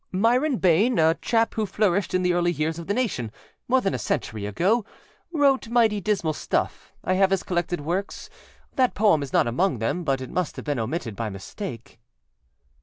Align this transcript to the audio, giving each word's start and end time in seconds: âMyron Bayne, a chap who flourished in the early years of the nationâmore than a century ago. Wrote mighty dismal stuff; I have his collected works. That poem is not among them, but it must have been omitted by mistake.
âMyron 0.11 0.59
Bayne, 0.59 0.97
a 0.97 1.13
chap 1.21 1.53
who 1.53 1.67
flourished 1.67 2.15
in 2.15 2.23
the 2.23 2.33
early 2.33 2.51
years 2.51 2.79
of 2.79 2.87
the 2.87 2.93
nationâmore 2.95 3.83
than 3.83 3.93
a 3.93 3.99
century 3.99 4.47
ago. 4.47 4.83
Wrote 5.31 5.69
mighty 5.69 6.01
dismal 6.01 6.33
stuff; 6.33 6.91
I 7.03 7.13
have 7.13 7.29
his 7.29 7.43
collected 7.43 7.81
works. 7.81 8.27
That 8.73 8.95
poem 8.95 9.21
is 9.21 9.31
not 9.31 9.45
among 9.45 9.77
them, 9.77 10.03
but 10.03 10.19
it 10.19 10.31
must 10.31 10.55
have 10.55 10.65
been 10.65 10.79
omitted 10.79 11.15
by 11.15 11.29
mistake. 11.29 11.99